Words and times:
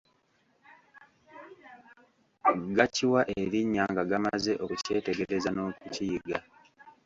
Gakiwa 2.75 3.21
erinnya 3.41 3.83
nga 3.91 4.03
gamaze 4.09 4.53
okukyetegereza 4.63 5.49
n'okukiyiga. 5.51 6.37